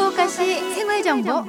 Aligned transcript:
후쿠오카시 0.00 0.74
생활 0.74 1.02
정보 1.02 1.44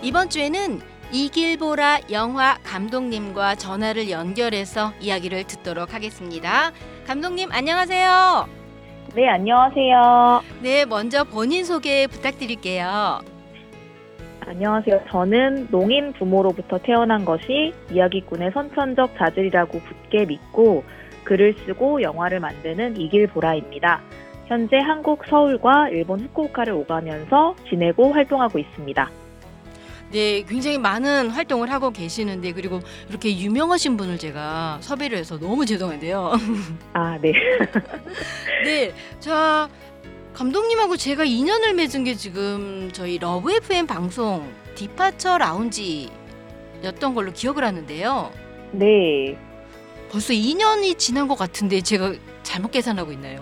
이번 0.00 0.30
주에는 0.30 0.80
이길보라 1.12 2.00
영화 2.12 2.56
감독님과 2.62 3.56
전화를 3.56 4.10
연결해서 4.10 4.92
이야기를 5.00 5.44
듣도록 5.44 5.92
하겠습니다. 5.92 6.70
감독님 7.06 7.50
안녕하세요. 7.50 8.48
네, 9.14 9.28
안녕하세요. 9.28 10.42
네, 10.62 10.84
먼저 10.84 11.24
본인 11.24 11.64
소개 11.64 12.06
부탁드릴게요. 12.06 13.20
안녕하세요. 14.46 15.00
저는 15.10 15.68
농인 15.70 16.12
부모로부터 16.12 16.78
태어난 16.78 17.24
것이 17.24 17.72
이야기꾼의 17.90 18.52
선천적 18.52 19.16
자질이라고 19.18 19.80
굳게 19.80 20.26
믿고 20.26 20.84
글을 21.24 21.54
쓰고 21.66 22.02
영화를 22.02 22.38
만드는 22.40 22.98
이길보라입니다. 22.98 24.00
현재 24.48 24.78
한국 24.78 25.22
서울과 25.28 25.90
일본 25.90 26.20
후쿠오카를 26.20 26.72
오가면서 26.72 27.54
지내고 27.68 28.12
활동하고 28.12 28.58
있습니다. 28.58 29.10
네, 30.10 30.42
굉장히 30.48 30.78
많은 30.78 31.28
활동을 31.28 31.70
하고 31.70 31.90
계시는데 31.90 32.52
그리고 32.52 32.80
이렇게 33.10 33.36
유명하신 33.36 33.98
분을 33.98 34.16
제가 34.16 34.78
섭외를 34.80 35.18
해서 35.18 35.38
너무 35.38 35.66
죄송한데요. 35.66 36.32
아, 36.94 37.18
네. 37.20 37.32
네, 38.64 38.94
자 39.20 39.68
감독님하고 40.32 40.96
제가 40.96 41.24
인연을 41.24 41.74
맺은 41.74 42.04
게 42.04 42.14
지금 42.14 42.88
저희 42.92 43.18
Love 43.18 43.52
FM 43.52 43.86
방송 43.86 44.50
Departure 44.76 45.36
Lounge였던 45.36 47.14
걸로 47.14 47.30
기억을 47.32 47.64
하는데요. 47.64 48.32
네. 48.72 49.36
벌써 50.10 50.32
2년이 50.32 50.96
지난 50.96 51.28
것 51.28 51.36
같은데 51.36 51.82
제가 51.82 52.14
잘못 52.42 52.70
계산하고 52.70 53.12
있나요? 53.12 53.40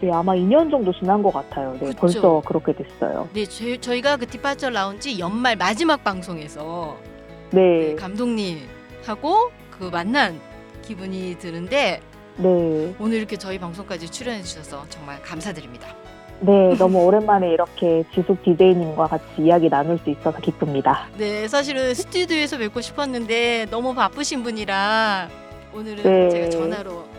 네, 0.00 0.10
아마 0.12 0.34
2년 0.34 0.70
정도 0.70 0.92
지난 0.92 1.22
것 1.22 1.32
같아요. 1.32 1.72
네, 1.80 1.86
그쵸. 1.86 1.98
벌써 1.98 2.42
그렇게 2.44 2.72
됐어요. 2.72 3.28
네, 3.32 3.46
저, 3.46 3.76
저희가 3.80 4.16
그 4.16 4.26
디파처 4.26 4.70
라운지 4.70 5.18
연말 5.18 5.56
마지막 5.56 6.04
방송에서 6.04 6.98
네, 7.50 7.60
네. 7.60 7.94
감독님하고 7.94 9.50
그 9.70 9.84
만난 9.84 10.38
기분이 10.82 11.36
드는데 11.38 12.00
네. 12.36 12.94
오늘 12.98 13.18
이렇게 13.18 13.36
저희 13.36 13.58
방송까지 13.58 14.10
출연해 14.10 14.42
주셔서 14.42 14.84
정말 14.90 15.20
감사드립니다. 15.22 15.94
네, 16.40 16.76
너무 16.76 17.02
오랜만에 17.04 17.48
이렇게 17.50 18.04
지숙 18.12 18.42
DJ님과 18.42 19.06
같이 19.06 19.24
이야기 19.38 19.70
나눌 19.70 19.98
수 19.98 20.10
있어서 20.10 20.38
기쁩니다. 20.38 21.08
네, 21.16 21.48
사실은 21.48 21.94
스튜디오에서 21.94 22.58
뵙고 22.58 22.82
싶었는데 22.82 23.68
너무 23.70 23.94
바쁘신 23.94 24.42
분이라 24.42 25.30
오늘은 25.72 26.02
네. 26.02 26.28
제가 26.28 26.50
전화로 26.50 27.15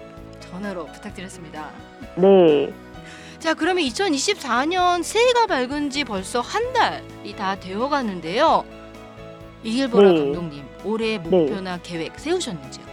전화로 0.52 0.86
부탁드렸습니다. 0.88 1.70
네. 2.16 2.72
자, 3.40 3.53
그러면 3.53 3.84
2024년 3.84 5.03
새해가 5.03 5.45
밝은 5.48 5.90
지 5.90 6.03
벌써 6.03 6.42
한 6.42 6.73
달이 6.73 7.36
다 7.38 7.56
되어 7.59 7.88
가는데요. 7.90 8.66
이길보라 9.64 10.12
네. 10.12 10.18
감독님, 10.18 10.64
올해 10.86 11.18
목표나 11.18 11.78
계획 11.84 12.18
세우셨는지요? 12.20 12.85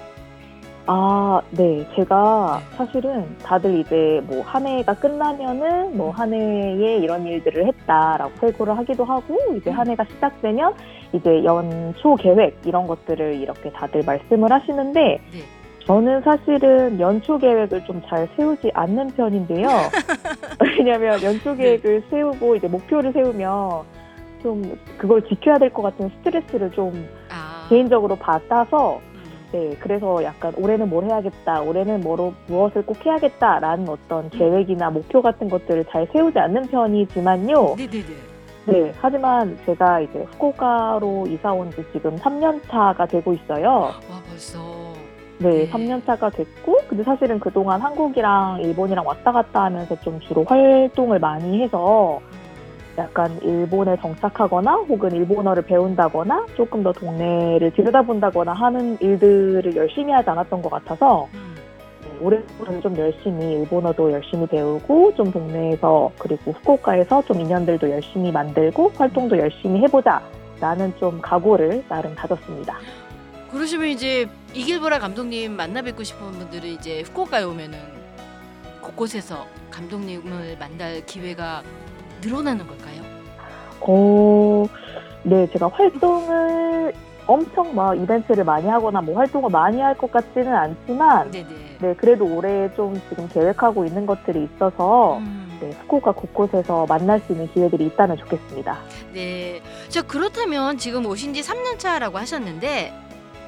아, 0.86 1.40
네. 1.50 1.88
제가 1.96 2.60
네. 2.70 2.76
사실은 2.76 3.38
다들 3.38 3.80
이제 3.80 4.20
뭐 4.26 4.42
한 4.42 4.66
해가 4.66 4.92
끝나면은 4.94 5.96
뭐 5.96 6.10
한 6.10 6.34
해에 6.34 6.98
이런 6.98 7.26
일들을 7.26 7.66
했다라고 7.66 8.32
회고를 8.42 8.76
하기도 8.76 9.04
하고 9.04 9.38
이제 9.56 9.70
음. 9.70 9.78
한 9.78 9.88
해가 9.88 10.04
시작되면 10.04 10.74
이제 11.14 11.42
연초 11.44 12.16
계획 12.16 12.58
이런 12.66 12.86
것들을 12.86 13.34
이렇게 13.36 13.70
다들 13.72 14.02
말씀을 14.04 14.52
하시는데 14.52 15.00
네. 15.32 15.42
저는 15.86 16.22
사실은 16.22 16.98
연초 16.98 17.36
계획을 17.38 17.84
좀 17.84 18.00
잘 18.08 18.28
세우지 18.36 18.70
않는 18.74 19.08
편인데요. 19.08 19.68
왜냐하면 20.78 21.22
연초 21.22 21.54
네. 21.54 21.78
계획을 21.78 22.04
세우고 22.10 22.56
이제 22.56 22.66
목표를 22.68 23.12
세우면 23.12 23.82
좀 24.42 24.78
그걸 24.98 25.22
지켜야 25.22 25.58
될 25.58 25.70
것 25.70 25.82
같은 25.82 26.10
스트레스를 26.18 26.70
좀 26.72 27.06
아. 27.30 27.66
개인적으로 27.68 28.16
받아서 28.16 29.00
음. 29.14 29.24
네, 29.52 29.76
그래서 29.80 30.22
약간 30.24 30.52
올해는 30.56 30.88
뭘 30.88 31.04
해야겠다, 31.04 31.60
올해는 31.62 32.00
뭐로, 32.00 32.32
무엇을 32.46 32.84
꼭 32.86 33.04
해야겠다라는 33.04 33.88
어떤 33.88 34.28
계획이나 34.30 34.90
목표 34.90 35.22
같은 35.22 35.48
것들을 35.48 35.84
잘 35.90 36.08
세우지 36.12 36.38
않는 36.38 36.62
편이지만요. 36.68 37.74
네, 37.76 37.86
네, 37.86 38.02
네. 38.02 38.14
네, 38.66 38.92
하지만 38.98 39.58
제가 39.66 40.00
이제 40.00 40.18
후쿠오카로 40.32 41.26
이사 41.28 41.52
온 41.52 41.70
지 41.70 41.84
지금 41.92 42.16
3년 42.16 42.60
차가 42.70 43.04
되고 43.06 43.32
있어요. 43.34 43.68
와, 43.70 43.92
벌써 44.28 44.58
네, 45.44 45.66
네. 45.66 45.70
3년 45.70 46.04
차가 46.06 46.30
됐고, 46.30 46.78
근데 46.88 47.04
사실은 47.04 47.38
그동안 47.38 47.80
한국이랑 47.80 48.60
일본이랑 48.62 49.06
왔다 49.06 49.30
갔다 49.30 49.64
하면서 49.64 49.94
좀 50.00 50.18
주로 50.20 50.42
활동을 50.44 51.18
많이 51.18 51.62
해서 51.62 52.20
약간 52.96 53.38
일본에 53.42 53.96
정착하거나 53.96 54.72
혹은 54.88 55.12
일본어를 55.12 55.64
배운다거나 55.64 56.46
조금 56.56 56.82
더 56.82 56.92
동네를 56.92 57.72
들여다본다거나 57.72 58.52
하는 58.52 58.96
일들을 59.00 59.76
열심히 59.76 60.12
하지 60.12 60.30
않았던 60.30 60.62
것 60.62 60.70
같아서 60.70 61.28
음. 61.34 61.54
네, 62.02 62.24
올해부터는 62.24 62.80
좀 62.80 62.96
열심히 62.96 63.52
일본어도 63.52 64.12
열심히 64.12 64.46
배우고 64.46 65.14
좀 65.16 65.30
동네에서 65.30 66.12
그리고 66.18 66.52
후쿠오카에서 66.52 67.22
좀 67.22 67.40
인연들도 67.40 67.90
열심히 67.90 68.30
만들고 68.30 68.92
활동도 68.96 69.36
열심히 69.38 69.80
해보자 69.82 70.22
라는 70.60 70.94
좀 70.96 71.20
각오를 71.20 71.82
나름 71.88 72.14
다졌습니다. 72.14 72.76
그러시면 73.54 73.88
이제 73.88 74.28
이길보라 74.52 74.98
감독님 74.98 75.52
만나 75.56 75.80
뵙고 75.80 76.02
싶은 76.02 76.32
분들은 76.32 76.68
이제 76.68 77.02
후쿠오카에 77.02 77.44
오면은 77.44 77.78
곳곳에서 78.80 79.46
감독님을 79.70 80.56
만날 80.58 81.06
기회가 81.06 81.62
늘어나는 82.20 82.66
걸까요? 82.66 83.02
어, 83.80 84.64
네, 85.22 85.46
제가 85.52 85.68
활동을 85.68 86.92
엄청 87.26 87.74
막 87.74 87.94
이벤트를 87.98 88.44
많이 88.44 88.66
하거나 88.68 89.00
뭐 89.00 89.16
활동을 89.18 89.50
많이 89.50 89.80
할 89.80 89.94
것 89.96 90.10
같지는 90.10 90.52
않지만 90.54 91.30
네네. 91.30 91.48
네, 91.80 91.94
그래도 91.94 92.24
올해 92.26 92.72
좀 92.74 93.00
지금 93.08 93.28
계획하고 93.28 93.84
있는 93.84 94.04
것들이 94.04 94.44
있어서 94.52 95.18
음, 95.18 95.56
네, 95.60 95.70
후쿠오카 95.70 96.12
곳곳에서 96.12 96.86
만날 96.86 97.20
수 97.20 97.32
있는 97.32 97.50
기회들이 97.52 97.86
있다면 97.86 98.16
좋겠습니다. 98.18 98.78
네. 99.12 99.62
자 99.88 100.02
그렇다면 100.02 100.76
지금 100.76 101.06
오신 101.06 101.32
지 101.34 101.40
3년 101.40 101.78
차라고 101.78 102.18
하셨는데 102.18 102.92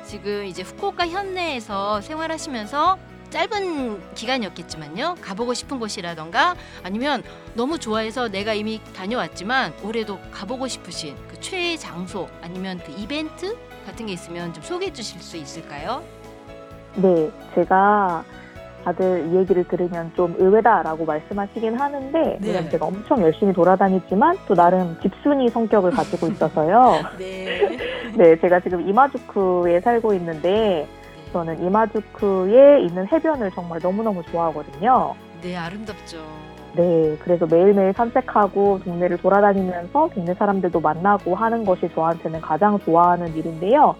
지금 0.06 0.44
이제 0.44 0.62
후쿠오카 0.62 1.08
현내에서 1.08 2.00
생활하시면서 2.00 2.98
짧은 3.30 4.14
기간이었겠지만요. 4.14 5.16
가보고 5.20 5.52
싶은 5.52 5.80
곳이라던가 5.80 6.54
아니면 6.84 7.24
너무 7.54 7.78
좋아해서 7.78 8.28
내가 8.28 8.54
이미 8.54 8.80
다녀왔지만 8.94 9.74
올해도 9.82 10.20
가보고 10.30 10.68
싶으신 10.68 11.16
그 11.28 11.40
최애 11.40 11.76
장소 11.76 12.28
아니면 12.40 12.80
그 12.86 12.92
이벤트 12.96 13.58
같은 13.84 14.06
게 14.06 14.12
있으면 14.12 14.54
좀 14.54 14.62
소개해 14.62 14.92
주실 14.92 15.20
수 15.20 15.36
있을까요? 15.36 16.04
네, 16.94 17.30
제가 17.54 18.24
다들 18.86 19.26
이 19.32 19.36
얘기를 19.36 19.64
들으면 19.64 20.12
좀 20.14 20.36
의외다라고 20.38 21.04
말씀하시긴 21.04 21.74
하는데 21.74 22.22
네. 22.22 22.38
왜냐면 22.40 22.70
제가 22.70 22.86
엄청 22.86 23.20
열심히 23.20 23.52
돌아다니지만 23.52 24.38
또 24.46 24.54
나름 24.54 24.96
집순이 25.02 25.50
성격을 25.50 25.90
가지고 25.90 26.28
있어서요. 26.28 27.00
네. 27.18 27.76
네, 28.14 28.38
제가 28.38 28.60
지금 28.60 28.88
이마주쿠에 28.88 29.80
살고 29.80 30.14
있는데 30.14 30.86
저는 31.32 31.64
이마주쿠에 31.64 32.82
있는 32.82 33.08
해변을 33.08 33.50
정말 33.50 33.80
너무너무 33.82 34.22
좋아하거든요. 34.22 35.16
네, 35.42 35.56
아름답죠. 35.56 36.18
네, 36.76 37.16
그래서 37.24 37.44
매일매일 37.44 37.92
산책하고 37.92 38.82
동네를 38.84 39.16
돌아다니면서 39.16 40.10
동네 40.14 40.32
사람들도 40.34 40.78
만나고 40.78 41.34
하는 41.34 41.64
것이 41.64 41.88
저한테는 41.92 42.40
가장 42.40 42.78
좋아하는 42.78 43.34
일인데요. 43.34 43.96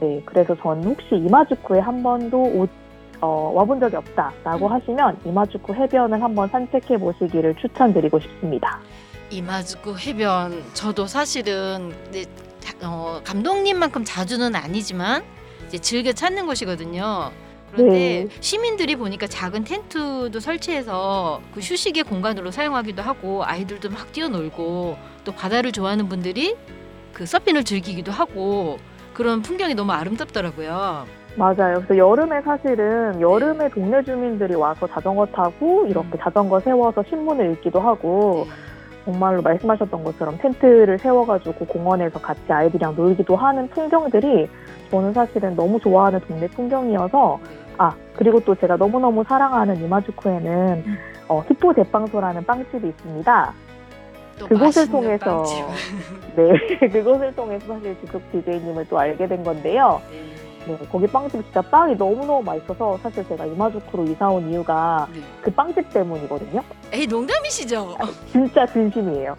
네. 0.00 0.06
네, 0.08 0.22
그래서 0.24 0.56
저는 0.56 0.82
혹시 0.82 1.14
이마주쿠에 1.14 1.78
한 1.78 2.02
번도 2.02 2.36
오- 2.36 2.83
어, 3.20 3.52
와본 3.54 3.80
적이 3.80 3.96
없다라고 3.96 4.66
음. 4.66 4.72
하시면 4.72 5.18
이마주쿠 5.24 5.74
해변을 5.74 6.22
한번 6.22 6.48
산책해 6.48 6.98
보시기를 6.98 7.54
추천드리고 7.56 8.20
싶습니다. 8.20 8.80
이마즈쿠 9.30 9.98
해변 9.98 10.62
저도 10.74 11.06
사실은 11.06 11.92
네, 12.12 12.24
자- 12.60 12.74
어, 12.82 13.20
감독님만큼 13.24 14.04
자주는 14.04 14.54
아니지만 14.54 15.24
이제 15.66 15.78
즐겨 15.78 16.12
찾는 16.12 16.46
곳이거든요. 16.46 17.30
그런데 17.72 18.26
네. 18.28 18.28
시민들이 18.40 18.94
보니까 18.94 19.26
작은 19.26 19.64
텐트도 19.64 20.38
설치해서 20.38 21.40
그 21.52 21.60
휴식의 21.60 22.04
공간으로 22.04 22.50
사용하기도 22.52 23.02
하고 23.02 23.44
아이들도 23.44 23.90
막 23.90 24.12
뛰어놀고 24.12 24.96
또 25.24 25.32
바다를 25.32 25.72
좋아하는 25.72 26.08
분들이 26.08 26.54
그 27.12 27.26
서핑을 27.26 27.64
즐기기도 27.64 28.12
하고 28.12 28.78
그런 29.12 29.42
풍경이 29.42 29.74
너무 29.74 29.92
아름답더라고요. 29.92 31.06
맞아요. 31.36 31.82
그래서 31.86 31.96
여름에 31.96 32.42
사실은 32.42 33.20
여름에 33.20 33.68
동네 33.70 34.02
주민들이 34.02 34.54
와서 34.54 34.86
자전거 34.86 35.26
타고 35.26 35.86
이렇게 35.86 36.08
음. 36.12 36.18
자전거 36.20 36.60
세워서 36.60 37.02
신문을 37.08 37.52
읽기도 37.52 37.80
하고 37.80 38.46
정말로 39.04 39.42
말씀하셨던 39.42 40.04
것처럼 40.04 40.38
텐트를 40.38 40.98
세워가지고 40.98 41.66
공원에서 41.66 42.20
같이 42.20 42.40
아이들이랑 42.48 42.94
놀기도 42.96 43.36
하는 43.36 43.68
풍경들이 43.68 44.48
저는 44.90 45.12
사실은 45.12 45.56
너무 45.56 45.80
좋아하는 45.80 46.20
동네 46.20 46.46
풍경이어서 46.48 47.40
아 47.78 47.94
그리고 48.14 48.40
또 48.40 48.54
제가 48.54 48.76
너무너무 48.76 49.24
사랑하는 49.24 49.76
이마주쿠에는 49.84 50.84
음. 50.86 50.98
어, 51.28 51.42
히포 51.48 51.74
제빵소라는 51.74 52.44
빵집이 52.44 52.88
있습니다. 52.88 53.52
또 54.38 54.46
그곳을 54.48 54.88
통해서. 54.88 55.44
네 56.36 56.88
그곳을 56.88 57.34
통해서 57.34 57.74
사실 57.74 57.96
지숙 58.00 58.22
DJ님을 58.32 58.86
또 58.88 58.98
알게 58.98 59.26
된 59.26 59.42
건데요. 59.42 60.00
네. 60.10 60.33
네, 60.66 60.78
거기 60.90 61.06
빵집 61.06 61.42
진짜 61.44 61.60
빵이 61.60 61.94
너무너무 61.96 62.42
맛있어서 62.42 62.98
사실 63.02 63.26
제가 63.28 63.44
이마주쿠로 63.46 64.04
이사 64.04 64.28
온 64.28 64.48
이유가 64.50 65.06
네. 65.12 65.20
그 65.42 65.50
빵집 65.50 65.90
때문이거든요. 65.90 66.62
에이 66.92 67.06
농담이시죠? 67.06 67.96
진짜 68.32 68.66
진심이에요. 68.66 69.36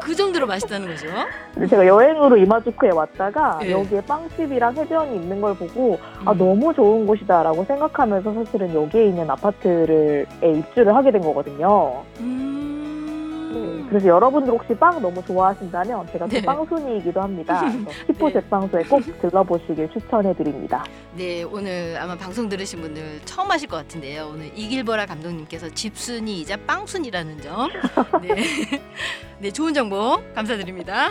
그 0.00 0.14
정도로 0.14 0.46
맛있다는 0.46 0.88
거죠? 0.88 1.08
근데 1.54 1.66
제가 1.66 1.86
여행으로 1.86 2.36
이마주쿠에 2.36 2.90
왔다가 2.90 3.58
네. 3.60 3.72
여기에 3.72 4.02
빵집이랑 4.02 4.76
해변이 4.76 5.16
있는 5.16 5.40
걸 5.40 5.54
보고 5.56 5.98
아 6.24 6.32
음. 6.32 6.38
너무 6.38 6.72
좋은 6.74 7.06
곳이다라고 7.06 7.64
생각하면서 7.64 8.34
사실은 8.34 8.74
여기에 8.74 9.06
있는 9.06 9.28
아파트를 9.28 10.26
에 10.42 10.50
입주를 10.52 10.94
하게 10.94 11.10
된 11.10 11.22
거거든요. 11.22 12.04
네, 13.56 13.68
음. 13.68 13.86
그래서 13.88 14.08
여러분들 14.08 14.52
혹시 14.52 14.74
빵 14.74 15.00
너무 15.00 15.22
좋아하신다면 15.24 16.06
제가 16.12 16.26
네. 16.26 16.40
또 16.40 16.46
빵순이이기도 16.46 17.20
합니다. 17.20 17.62
히포 18.08 18.28
네. 18.28 18.34
제빵소에 18.34 18.84
꼭 18.84 19.02
들러보시길 19.20 19.90
추천해드립니다. 19.92 20.84
네, 21.14 21.42
오늘 21.42 21.96
아마 21.98 22.16
방송 22.16 22.48
들으신 22.48 22.80
분들 22.80 23.20
처음 23.24 23.50
하실 23.50 23.68
것 23.68 23.76
같은데요. 23.76 24.30
오늘 24.32 24.46
이길보라 24.54 25.06
감독님께서 25.06 25.70
집순이이자 25.70 26.58
빵순이라는 26.66 27.40
점. 27.40 27.70
네. 28.22 28.36
네, 29.38 29.50
좋은 29.50 29.74
정보 29.74 30.18
감사드립니다. 30.34 31.10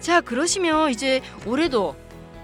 자, 0.00 0.20
그러시면 0.20 0.90
이제 0.90 1.20
올해도 1.46 1.94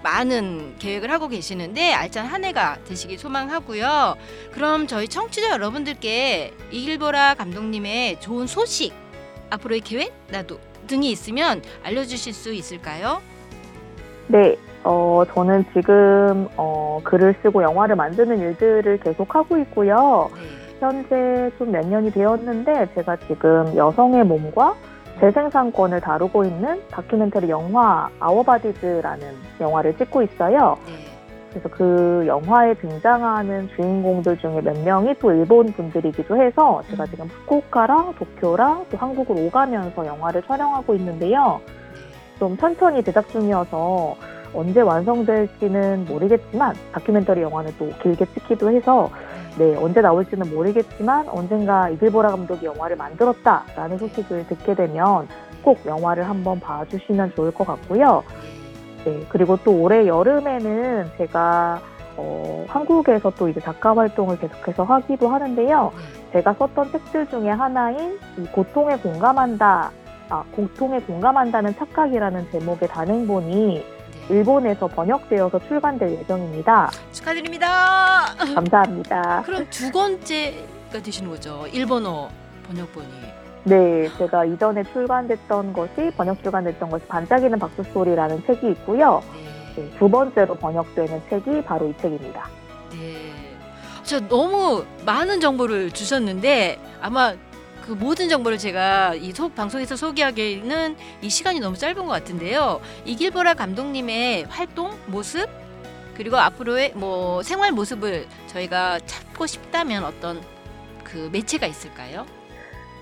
많은 0.02 0.76
계획을 0.78 1.10
하고 1.10 1.28
계시는데 1.28 1.92
알찬 1.92 2.26
한 2.26 2.44
해가 2.44 2.78
되시길 2.84 3.18
소망하고요. 3.18 4.16
그럼 4.52 4.86
저희 4.86 5.08
청취자 5.08 5.50
여러분들께 5.50 6.52
이길보라 6.70 7.34
감독님의 7.34 8.20
좋은 8.20 8.46
소식, 8.46 8.92
앞으로의 9.50 9.80
계획, 9.80 10.12
나도 10.30 10.58
등이 10.86 11.10
있으면 11.10 11.62
알려주실 11.84 12.32
수 12.32 12.52
있을까요? 12.52 13.22
네, 14.28 14.56
어, 14.84 15.22
저는 15.34 15.64
지금 15.74 16.48
어, 16.56 17.00
글을 17.04 17.36
쓰고 17.42 17.62
영화를 17.62 17.96
만드는 17.96 18.40
일들을 18.40 18.98
계속 18.98 19.34
하고 19.34 19.58
있고요. 19.58 20.30
네. 20.34 20.62
현재 20.80 21.50
좀 21.58 21.70
몇 21.70 21.86
년이 21.86 22.10
되었는데 22.10 22.88
제가 22.96 23.16
지금 23.28 23.76
여성의 23.76 24.24
몸과 24.24 24.74
재생산권을 25.20 26.00
다루고 26.00 26.44
있는 26.44 26.82
다큐멘터리 26.90 27.48
영화 27.48 28.08
아워바디즈라는 28.18 29.26
영화를 29.60 29.96
찍고 29.96 30.22
있어요. 30.22 30.76
네. 30.86 31.12
그래서 31.50 31.68
그 31.68 32.24
영화에 32.26 32.74
등장하는 32.74 33.68
주인공들 33.76 34.38
중에 34.38 34.62
몇 34.62 34.78
명이 34.82 35.16
또 35.20 35.32
일본 35.32 35.66
분들이기도 35.66 36.42
해서 36.42 36.82
제가 36.90 37.06
지금 37.06 37.26
후쿠오카랑 37.26 38.14
도쿄랑 38.14 38.86
또 38.90 38.96
한국을 38.96 39.38
오가면서 39.38 40.06
영화를 40.06 40.42
촬영하고 40.42 40.94
있는데요. 40.94 41.60
좀 42.38 42.56
천천히 42.56 43.02
제작 43.02 43.28
중이어서 43.28 44.16
언제 44.54 44.80
완성될지는 44.80 46.06
모르겠지만 46.06 46.74
다큐멘터리 46.92 47.42
영화는 47.42 47.74
또 47.78 47.90
길게 48.02 48.24
찍기도 48.26 48.70
해서 48.70 49.10
네 49.58 49.76
언제 49.76 50.00
나올지는 50.00 50.54
모르겠지만 50.54 51.28
언젠가 51.28 51.90
이글보라 51.90 52.30
감독이 52.30 52.64
영화를 52.64 52.96
만들었다라는 52.96 53.98
소식을 53.98 54.46
듣게 54.46 54.74
되면 54.74 55.28
꼭 55.62 55.78
영화를 55.84 56.28
한번 56.28 56.58
봐주시면 56.58 57.34
좋을 57.34 57.52
것 57.52 57.66
같고요. 57.66 58.24
네 59.04 59.26
그리고 59.28 59.58
또 59.62 59.82
올해 59.82 60.06
여름에는 60.06 61.10
제가 61.18 61.80
어, 62.16 62.64
한국에서 62.68 63.30
또 63.30 63.48
이제 63.48 63.60
작가 63.60 63.94
활동을 63.96 64.38
계속해서 64.38 64.84
하기도 64.84 65.28
하는데요. 65.28 65.92
제가 66.32 66.54
썼던 66.54 66.92
책들 66.92 67.28
중에 67.28 67.50
하나인 67.50 68.18
이 68.38 68.44
고통에 68.46 68.96
공감한다, 68.96 69.90
아, 70.28 70.44
고통에 70.52 71.00
공감한다는 71.00 71.74
착각이라는 71.76 72.50
제목의 72.50 72.88
단행본이 72.88 73.84
일본에서 74.28 74.86
번역되어서 74.86 75.58
출간될 75.68 76.10
예정입니다. 76.10 76.90
축하드립니다. 77.12 78.34
감사합니다. 78.54 79.42
그럼 79.44 79.66
두 79.70 79.90
번째가 79.90 81.02
되시는 81.02 81.30
거죠? 81.30 81.66
일본어 81.72 82.28
번역본이. 82.68 83.08
네, 83.64 84.08
제가 84.18 84.44
이전에 84.44 84.82
출간됐던 84.92 85.72
것이 85.72 86.10
번역 86.16 86.42
출간됐던 86.42 86.90
것이 86.90 87.06
반짝이는 87.06 87.58
박수 87.58 87.82
소리라는 87.92 88.44
책이 88.46 88.70
있고요. 88.70 89.22
네. 89.34 89.82
네, 89.82 89.90
두 89.98 90.08
번째로 90.08 90.54
번역되는 90.56 91.22
책이 91.30 91.62
바로 91.64 91.88
이 91.88 91.94
책입니다. 91.98 92.48
네. 92.90 93.32
저 94.02 94.20
너무 94.20 94.84
많은 95.06 95.40
정보를 95.40 95.92
주셨는데 95.92 96.78
아마 97.00 97.34
그 97.82 97.92
모든 97.92 98.28
정보를 98.28 98.58
제가 98.58 99.14
이 99.14 99.32
소, 99.32 99.48
방송에서 99.48 99.96
소개하기에는 99.96 100.96
이 101.20 101.28
시간이 101.28 101.60
너무 101.60 101.76
짧은 101.76 101.96
것 101.96 102.06
같은데요. 102.06 102.80
이길보라 103.04 103.54
감독님의 103.54 104.46
활동 104.48 104.92
모습 105.06 105.48
그리고 106.14 106.36
앞으로의 106.36 106.92
뭐 106.94 107.42
생활 107.42 107.72
모습을 107.72 108.26
저희가 108.46 109.00
찾고 109.00 109.46
싶다면 109.46 110.04
어떤 110.04 110.40
그 111.02 111.28
매체가 111.32 111.66
있을까요? 111.66 112.24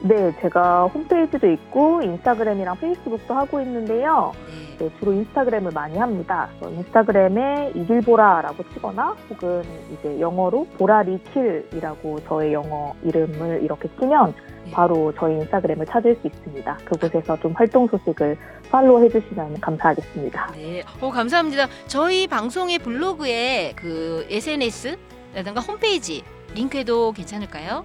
네, 0.02 0.34
제가 0.40 0.86
홈페이지도 0.86 1.46
있고 1.50 2.00
인스타그램이랑 2.00 2.78
페이스북도 2.78 3.34
하고 3.34 3.60
있는데요. 3.60 4.32
네. 4.46 4.78
네, 4.78 4.90
주로 4.98 5.12
인스타그램을 5.12 5.72
많이 5.72 5.98
합니다. 5.98 6.48
인스타그램에 6.62 7.72
이길보라라고 7.74 8.64
치거나 8.72 9.14
혹은 9.28 9.62
이제 9.92 10.18
영어로 10.18 10.66
보라리킬이라고 10.78 12.20
저의 12.26 12.54
영어 12.54 12.94
이름을 13.04 13.62
이렇게 13.62 13.90
치면 13.98 14.32
네. 14.34 14.50
바로 14.70 15.12
저희 15.18 15.34
인스타그램을 15.34 15.86
찾을 15.86 16.16
수 16.20 16.26
있습니다. 16.26 16.78
그곳에서 16.84 17.38
좀 17.40 17.52
활동 17.52 17.86
소식을 17.88 18.36
팔로우 18.70 19.04
해주시면 19.04 19.60
감사하겠습니다. 19.60 20.52
네, 20.56 20.82
오, 21.00 21.10
감사합니다. 21.10 21.66
저희 21.86 22.26
방송의 22.26 22.78
블로그에 22.78 23.72
그 23.76 24.26
SNS라든가 24.30 25.60
홈페이지 25.60 26.22
링크해도 26.54 27.12
괜찮을까요? 27.12 27.84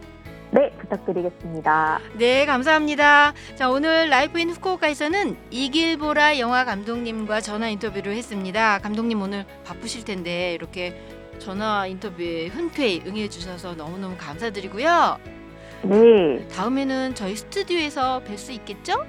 네, 0.52 0.72
부탁드리겠습니다. 0.80 2.00
네, 2.18 2.46
감사합니다. 2.46 3.34
자, 3.56 3.70
오늘 3.70 4.10
Life 4.10 4.40
in 4.40 4.50
Fukuoka에서는 4.52 5.36
이길보라 5.52 6.40
영화 6.40 6.64
감독님과 6.64 7.42
전화 7.42 7.68
인터뷰를 7.70 8.16
했습니다. 8.16 8.80
감독님 8.80 9.22
오늘 9.22 9.46
바쁘실 9.66 10.06
텐데 10.06 10.54
이렇게 10.54 10.98
전화 11.40 11.88
인터뷰에 11.88 12.48
흔쾌히 12.48 13.04
응해 13.06 13.28
주셔서 13.28 13.74
너무너무 13.74 14.16
감사드리고요. 14.18 15.35
네, 15.84 16.48
다음에는 16.50 17.16
저희 17.16 17.36
스튜디오에서 17.36 18.22
뵐 18.26 18.38
수 18.38 18.52
있겠죠? 18.54 19.06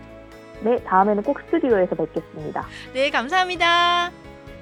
네, 0.60 0.76
다음에는 0.84 1.22
꼭 1.22 1.38
스튜디오에서 1.46 1.94
뵙겠습니다. 1.94 2.66
네, 2.92 3.10
감사합니다. 3.10 4.10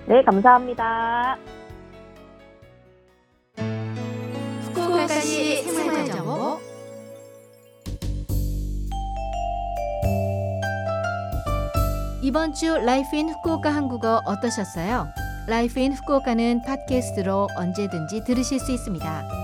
네, 0.07 0.23
감사합니다. 0.23 1.39
후쿠오카시 4.63 5.63
생활정보 5.63 6.61
이번 12.23 12.55
주 12.55 12.79
Life 12.79 13.17
in 13.17 13.29
Fukuoka 13.29 13.71
한국어 13.71 14.23
어떠셨어요? 14.25 15.09
Life 15.47 15.79
in 15.79 15.93
Fukuoka는 15.93 16.63
팟캐스트로 16.63 17.49
언제든지 17.59 18.25
들으실 18.25 18.59
수 18.59 18.73
있습니다. 18.73 19.44